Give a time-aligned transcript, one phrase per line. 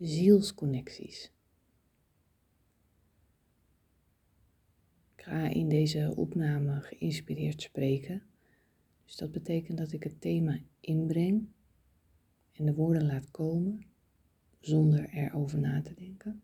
[0.00, 1.32] zielsconnecties.
[5.16, 8.22] Ik ga in deze opname geïnspireerd spreken.
[9.04, 11.48] Dus dat betekent dat ik het thema inbreng
[12.52, 13.84] en de woorden laat komen
[14.60, 16.42] zonder erover na te denken.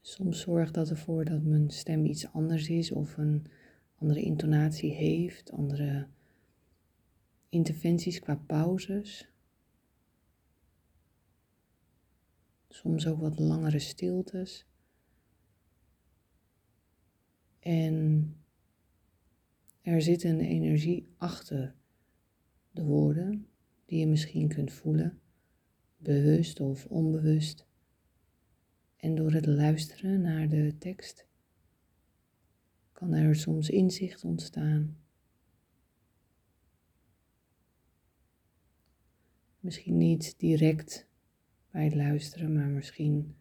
[0.00, 3.46] Soms zorgt dat ervoor dat mijn stem iets anders is of een
[3.94, 6.06] andere intonatie heeft, andere
[7.48, 9.28] interventies qua pauzes.
[12.78, 14.66] Soms ook wat langere stiltes.
[17.58, 18.36] En
[19.82, 21.74] er zit een energie achter
[22.70, 23.46] de woorden
[23.84, 25.20] die je misschien kunt voelen,
[25.96, 27.66] bewust of onbewust.
[28.96, 31.26] En door het luisteren naar de tekst
[32.92, 34.98] kan er soms inzicht ontstaan.
[39.60, 41.08] Misschien niet direct
[41.78, 43.36] bij het luisteren, maar misschien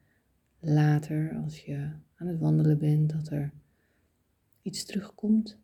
[0.60, 3.54] later als je aan het wandelen bent, dat er
[4.62, 5.60] iets terugkomt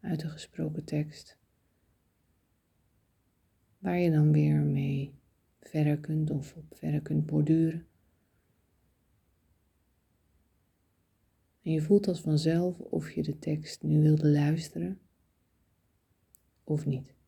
[0.00, 1.38] uit de gesproken tekst,
[3.78, 5.14] waar je dan weer mee
[5.60, 7.86] verder kunt of op verder kunt borduren.
[11.62, 15.00] En je voelt als vanzelf of je de tekst nu wilde luisteren
[16.64, 17.19] of niet.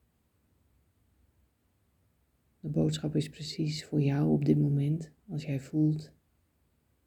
[2.63, 6.13] De boodschap is precies voor jou op dit moment als jij voelt,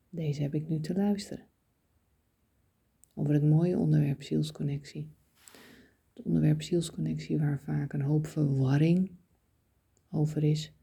[0.09, 1.45] deze heb ik nu te luisteren.
[3.13, 5.09] Over het mooie onderwerp zielsconnectie.
[6.13, 9.11] Het onderwerp zielsconnectie waar vaak een hoop verwarring
[10.09, 10.73] over is.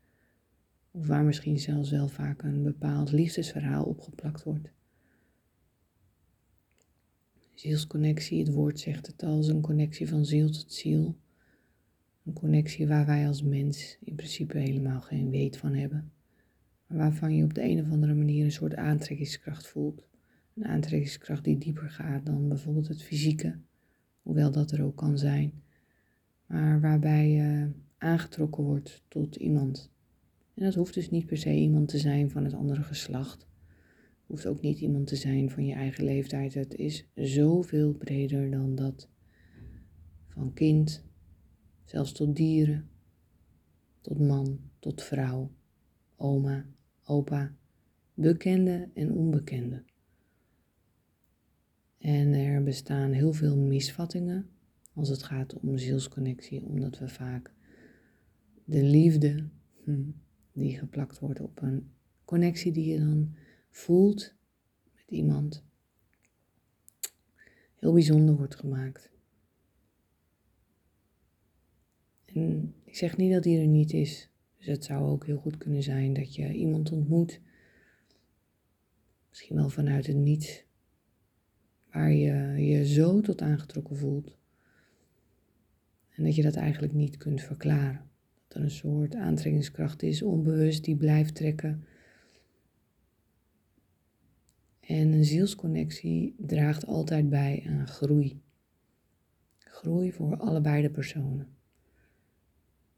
[0.91, 4.73] Of waar misschien zelfs wel vaak een bepaald liefdesverhaal opgeplakt wordt.
[7.55, 11.17] Zielsconnectie, het woord zegt het al, is een connectie van ziel tot ziel.
[12.25, 16.13] Een connectie waar wij als mens in principe helemaal geen weet van hebben.
[16.87, 20.07] Waarvan je op de een of andere manier een soort aantrekkingskracht voelt.
[20.55, 23.59] Een aantrekkingskracht die dieper gaat dan bijvoorbeeld het fysieke,
[24.23, 25.63] hoewel dat er ook kan zijn.
[26.47, 29.91] Maar waarbij je aangetrokken wordt tot iemand.
[30.55, 33.51] En dat hoeft dus niet per se iemand te zijn van het andere geslacht
[34.33, 36.55] hoeft ook niet iemand te zijn van je eigen leeftijd.
[36.55, 39.09] Het is zoveel breder dan dat.
[40.29, 41.05] Van kind,
[41.85, 42.89] zelfs tot dieren,
[44.01, 45.51] tot man, tot vrouw,
[46.17, 46.67] oma,
[47.05, 47.55] opa,
[48.15, 49.85] bekende en onbekende.
[51.99, 54.51] En er bestaan heel veel misvattingen
[54.95, 57.53] als het gaat om zielsconnectie, omdat we vaak
[58.65, 59.49] de liefde
[59.85, 60.11] hm,
[60.53, 61.91] die geplakt wordt op een
[62.25, 63.35] connectie die je dan
[63.71, 64.35] voelt
[64.95, 65.65] met iemand
[67.77, 69.12] heel bijzonder wordt gemaakt.
[72.35, 74.29] En ik zeg niet dat die er niet is.
[74.59, 77.41] Dus het zou ook heel goed kunnen zijn dat je iemand ontmoet,
[79.29, 80.65] misschien wel vanuit het niets,
[81.93, 84.37] waar je je zo tot aangetrokken voelt.
[86.11, 88.11] En dat je dat eigenlijk niet kunt verklaren.
[88.49, 91.85] Dat er een soort aantrekkingskracht is, onbewust, die blijft trekken
[94.93, 98.41] en een zielsconnectie draagt altijd bij aan groei.
[99.59, 101.49] Groei voor allebei de personen.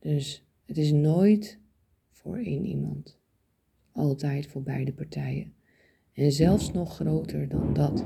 [0.05, 1.59] Dus het is nooit
[2.11, 3.19] voor één iemand.
[3.93, 5.55] Altijd voor beide partijen.
[6.13, 8.05] En zelfs nog groter dan dat.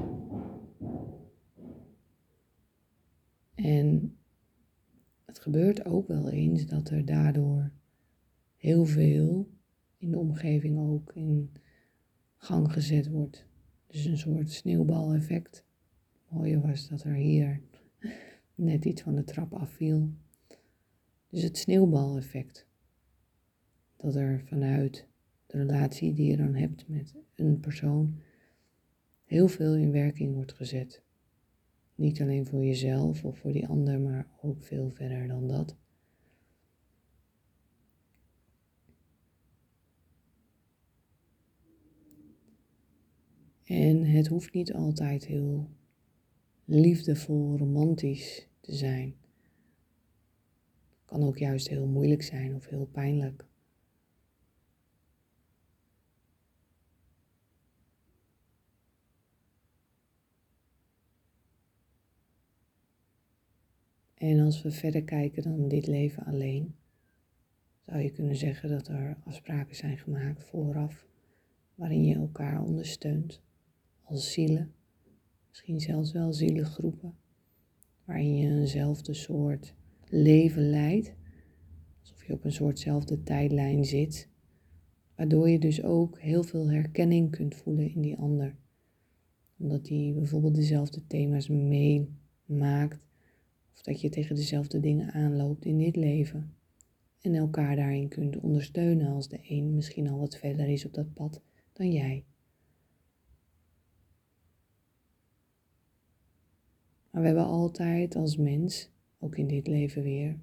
[3.55, 4.17] En
[5.25, 7.71] het gebeurt ook wel eens dat er daardoor
[8.57, 9.49] heel veel
[9.97, 11.53] in de omgeving ook in
[12.37, 13.47] gang gezet wordt.
[13.87, 15.65] Dus een soort sneeuwbaleffect.
[16.13, 17.61] Het mooie was dat er hier
[18.55, 20.11] net iets van de trap afviel.
[21.29, 22.67] Dus het sneeuwbaleffect.
[23.97, 25.07] Dat er vanuit
[25.47, 28.21] de relatie die je dan hebt met een persoon
[29.25, 31.03] heel veel in werking wordt gezet.
[31.95, 35.77] Niet alleen voor jezelf of voor die ander, maar ook veel verder dan dat.
[43.65, 45.71] En het hoeft niet altijd heel
[46.65, 49.18] liefdevol, romantisch te zijn.
[51.09, 53.47] Kan ook juist heel moeilijk zijn of heel pijnlijk.
[64.15, 66.75] En als we verder kijken dan dit leven alleen,
[67.87, 71.07] zou je kunnen zeggen dat er afspraken zijn gemaakt vooraf,
[71.75, 73.41] waarin je elkaar ondersteunt
[74.03, 74.73] als zielen,
[75.49, 77.15] misschien zelfs wel zielengroepen,
[78.05, 79.77] waarin je eenzelfde soort
[80.11, 81.15] leven leidt,
[82.01, 84.29] alsof je op een soortzelfde tijdlijn zit,
[85.19, 88.57] Waardoor je dus ook heel veel herkenning kunt voelen in die ander.
[89.57, 93.07] Omdat die bijvoorbeeld dezelfde thema's meemaakt.
[93.75, 96.55] Of dat je tegen dezelfde dingen aanloopt in dit leven.
[97.21, 101.15] En elkaar daarin kunt ondersteunen als de een misschien al wat verder is op dat
[101.15, 102.25] pad dan jij.
[107.11, 110.39] Maar we hebben altijd als mens, ook in dit leven weer,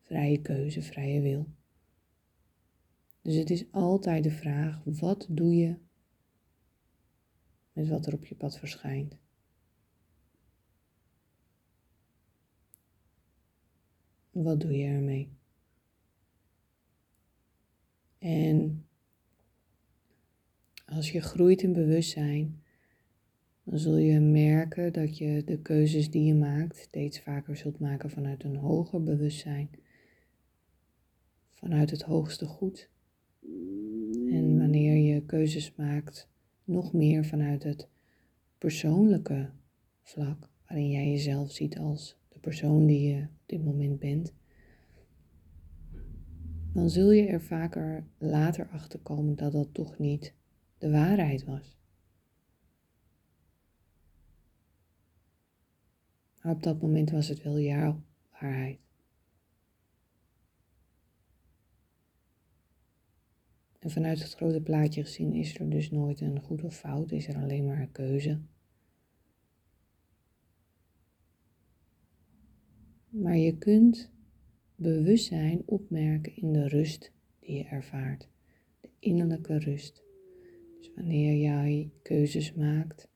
[0.00, 1.46] vrije keuze, vrije wil.
[3.22, 5.76] Dus het is altijd de vraag, wat doe je
[7.72, 9.16] met wat er op je pad verschijnt?
[14.30, 15.32] Wat doe je ermee?
[18.18, 18.86] En
[20.86, 22.63] als je groeit in bewustzijn,
[23.64, 28.10] dan zul je merken dat je de keuzes die je maakt steeds vaker zult maken
[28.10, 29.70] vanuit een hoger bewustzijn,
[31.54, 32.90] vanuit het hoogste goed.
[34.30, 36.28] En wanneer je keuzes maakt,
[36.64, 37.88] nog meer vanuit het
[38.58, 39.50] persoonlijke
[40.02, 44.34] vlak, waarin jij jezelf ziet als de persoon die je op dit moment bent,
[46.72, 50.34] dan zul je er vaker later achter komen dat dat toch niet
[50.78, 51.78] de waarheid was.
[56.44, 58.02] Maar op dat moment was het wel jouw
[58.32, 58.78] waarheid.
[63.78, 67.28] En vanuit het grote plaatje gezien is er dus nooit een goed of fout, is
[67.28, 68.40] er alleen maar een keuze.
[73.08, 74.10] Maar je kunt
[74.74, 78.28] bewustzijn opmerken in de rust die je ervaart,
[78.80, 80.02] de innerlijke rust.
[80.78, 83.08] Dus wanneer jij keuzes maakt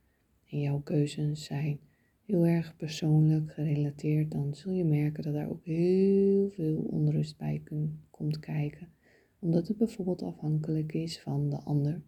[0.47, 1.87] en jouw keuzes zijn
[2.29, 7.63] heel erg persoonlijk gerelateerd, dan zul je merken dat daar ook heel veel onrust bij
[8.11, 8.89] komt kijken.
[9.39, 12.03] Omdat het bijvoorbeeld afhankelijk is van de ander.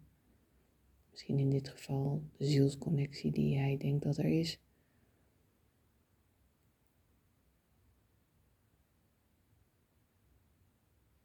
[1.09, 4.59] Misschien in dit geval de zielsconnectie die jij denkt dat er is.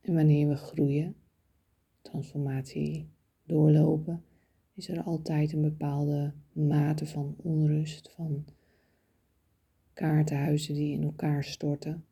[0.01, 1.17] En wanneer we groeien,
[2.03, 3.09] transformatie
[3.45, 4.25] doorlopen,
[4.75, 8.45] is er altijd een bepaalde mate van onrust, van
[9.97, 12.05] kaartenhuizen die in elkaar storten.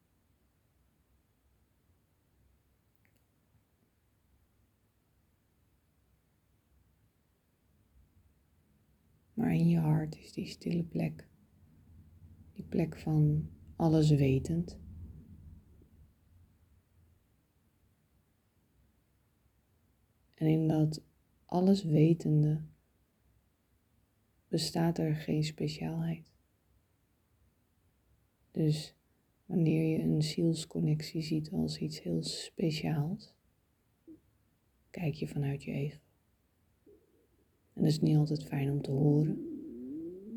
[9.35, 11.29] Maar in je hart is die stille plek,
[12.53, 14.79] die plek van alles wetend.
[20.35, 21.03] En in dat
[21.45, 22.65] alles wetende
[24.49, 26.34] bestaat er geen speciaalheid.
[28.55, 28.95] Dus
[29.47, 33.35] wanneer je een zielsconnectie ziet als iets heel speciaals,
[34.91, 35.99] kijk je vanuit je ego.
[37.73, 39.39] En dat is niet altijd fijn om te horen,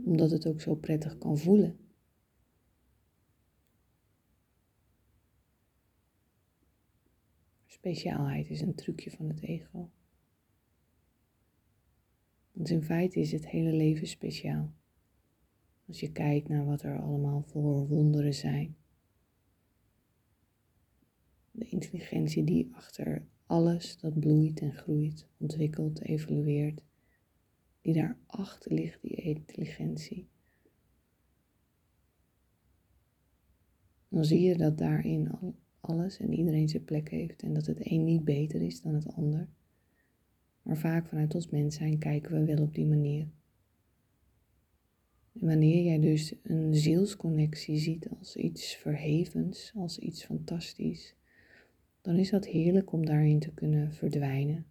[0.06, 1.80] omdat het ook zo prettig kan voelen.
[7.66, 9.90] Speciaalheid is een trucje van het ego.
[12.52, 14.77] Want in feite is het hele leven speciaal.
[15.88, 18.76] Als je kijkt naar wat er allemaal voor wonderen zijn.
[21.52, 26.82] De intelligentie die achter alles dat bloeit en groeit, ontwikkelt, evolueert,
[27.82, 30.28] die daarachter ligt, die intelligentie.
[34.10, 35.32] Dan zie je dat daarin
[35.80, 39.14] alles en iedereen zijn plek heeft en dat het een niet beter is dan het
[39.14, 39.48] ander.
[40.62, 43.28] Maar vaak vanuit ons mens zijn kijken we wel op die manier.
[45.40, 51.16] En wanneer jij dus een zielsconnectie ziet als iets verhevens, als iets fantastisch,
[52.02, 54.66] dan is dat heerlijk om daarin te kunnen verdwijnen.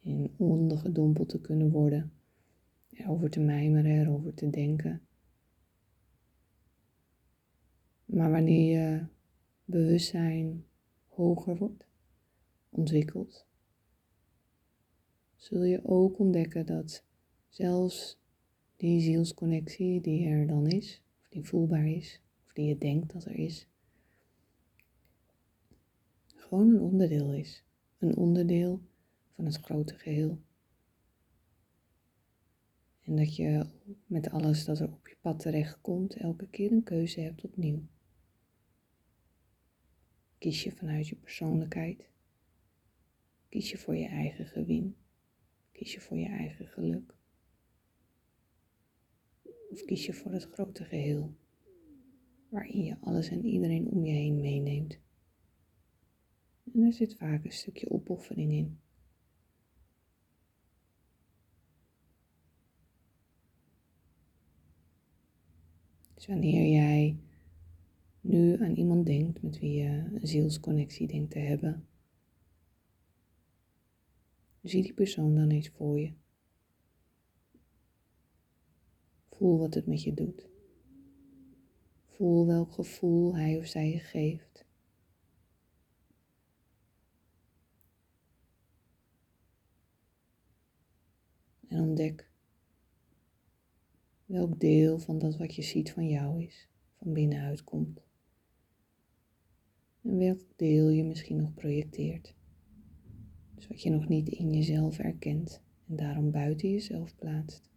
[0.00, 2.12] In ondergedompeld te kunnen worden.
[3.06, 5.00] Over te mijmeren, erover te denken.
[8.04, 9.06] Maar wanneer je
[9.64, 10.64] bewustzijn
[11.06, 11.86] hoger wordt,
[12.68, 13.46] ontwikkelt,
[15.34, 17.04] zul je ook ontdekken dat
[17.48, 18.18] zelfs
[18.76, 23.24] die zielsconnectie die er dan is, of die voelbaar is, of die je denkt dat
[23.24, 23.68] er is,
[26.46, 27.64] gewoon een onderdeel is.
[27.98, 28.80] Een onderdeel
[29.34, 30.38] van het grote geheel.
[33.00, 33.66] En dat je
[34.06, 37.82] met alles dat er op je pad terechtkomt, elke keer een keuze hebt opnieuw.
[40.38, 42.10] Kies je vanuit je persoonlijkheid.
[43.48, 44.96] Kies je voor je eigen gewin.
[45.72, 47.15] Kies je voor je eigen geluk.
[49.70, 51.34] Of kies je voor het grote geheel,
[52.48, 54.98] waarin je alles en iedereen om je heen meeneemt?
[56.72, 58.78] En daar zit vaak een stukje opoffering in.
[66.14, 67.16] Dus wanneer jij
[68.20, 71.86] nu aan iemand denkt met wie je een zielsconnectie denkt te hebben,
[74.62, 76.12] zie die persoon dan eens voor je.
[79.36, 80.48] Voel wat het met je doet.
[82.06, 84.64] Voel welk gevoel hij of zij je geeft.
[91.68, 92.30] En ontdek
[94.26, 98.02] welk deel van dat wat je ziet van jou is, van binnenuit komt.
[100.02, 102.34] En welk deel je misschien nog projecteert.
[103.54, 107.75] Dus wat je nog niet in jezelf erkent en daarom buiten jezelf plaatst.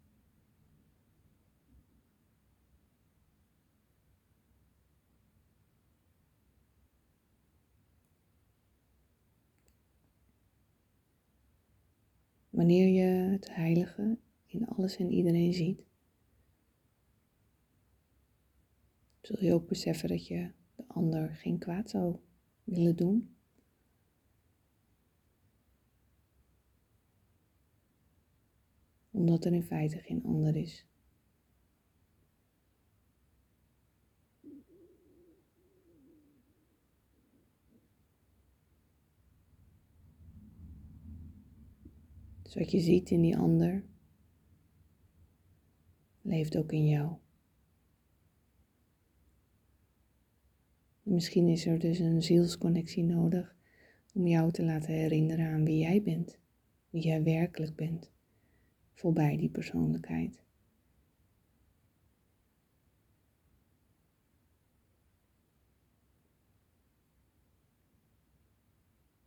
[12.59, 15.85] Wanneer je het heilige in alles en iedereen ziet,
[19.21, 22.19] zul je ook beseffen dat je de ander geen kwaad zou
[22.63, 23.35] willen doen.
[29.11, 30.88] Omdat er in feite geen ander is.
[42.49, 43.83] Dus wat je ziet in die ander,
[46.21, 47.15] leeft ook in jou.
[51.01, 53.55] misschien is er dus een zielsconnectie nodig
[54.13, 56.39] om jou te laten herinneren aan wie jij bent,
[56.89, 58.11] wie jij werkelijk bent,
[58.93, 60.43] voorbij die persoonlijkheid.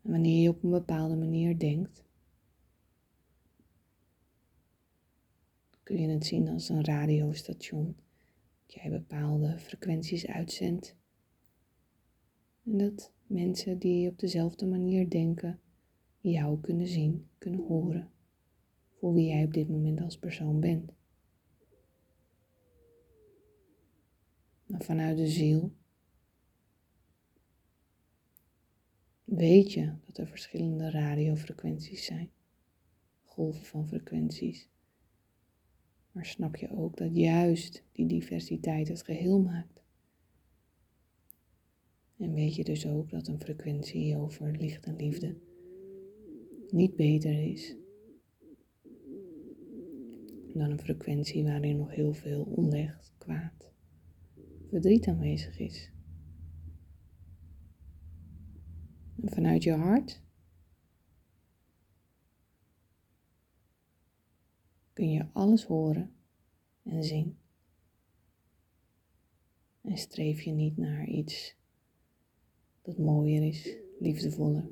[0.03, 2.05] En wanneer je op een bepaalde manier denkt,
[5.83, 7.97] kun je het zien als een radiostation.
[8.67, 10.97] Dat jij bepaalde frequenties uitzendt.
[12.65, 15.61] En dat mensen die op dezelfde manier denken,
[16.21, 18.11] jou kunnen zien, kunnen horen.
[18.91, 20.93] Voor wie jij op dit moment als persoon bent.
[24.67, 25.73] Maar vanuit de ziel
[29.25, 32.31] weet je dat er verschillende radiofrequenties zijn.
[33.25, 34.69] Golven van frequenties.
[36.13, 39.83] Maar snap je ook dat juist die diversiteit het geheel maakt?
[42.17, 45.37] En weet je dus ook dat een frequentie over licht en liefde
[46.71, 47.77] niet beter is
[50.55, 53.73] dan een frequentie waarin nog heel veel onrecht, kwaad,
[54.69, 55.93] verdriet aanwezig is.
[59.23, 60.23] En vanuit je hart
[64.93, 66.15] kun je alles horen
[66.83, 67.37] en zien.
[69.81, 71.57] En streef je niet naar iets
[72.83, 74.71] dat mooier is, liefdevoller.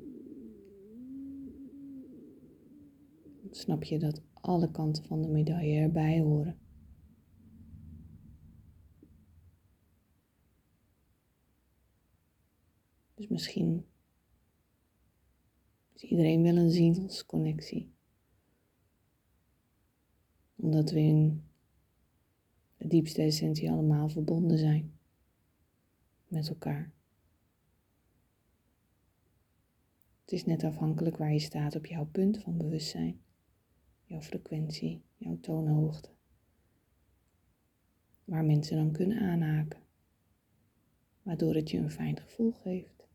[3.51, 6.59] snap je dat alle kanten van de medaille erbij horen.
[13.15, 13.85] Dus misschien
[15.93, 17.91] is iedereen wel een zielsconnectie
[20.61, 21.43] omdat we in
[22.77, 24.93] de diepste essentie allemaal verbonden zijn
[26.27, 26.91] met elkaar.
[30.21, 33.21] Het is net afhankelijk waar je staat op jouw punt van bewustzijn,
[34.03, 36.09] jouw frequentie, jouw toonhoogte.
[38.23, 39.79] Waar mensen dan kunnen aanhaken,
[41.21, 43.07] waardoor het je een fijn gevoel geeft.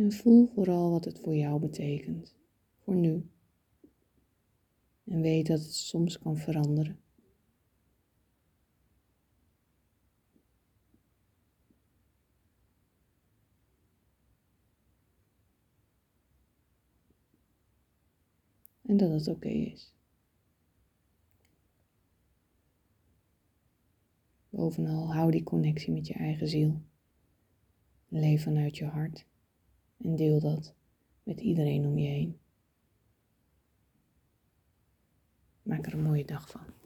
[0.00, 2.34] En voel vooral wat het voor jou betekent,
[2.78, 3.30] voor nu.
[5.04, 7.00] En weet dat het soms kan veranderen.
[18.82, 19.94] En dat het oké is.
[24.48, 26.80] Bovenal hou die connectie met je eigen ziel.
[28.08, 29.28] Leef vanuit je hart
[30.02, 30.74] en deel dat
[31.22, 32.38] met iedereen om je heen.
[35.62, 36.79] Maak er een mooie dag van.